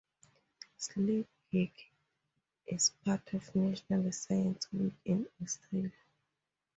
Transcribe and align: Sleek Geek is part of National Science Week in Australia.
Sleek 0.77 1.27
Geek 1.51 1.91
is 2.65 2.91
part 3.05 3.33
of 3.35 3.55
National 3.55 4.11
Science 4.11 4.67
Week 4.73 4.95
in 5.05 5.27
Australia. 5.43 5.91